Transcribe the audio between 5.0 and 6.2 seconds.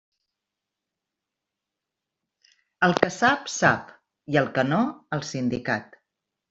al sindicat.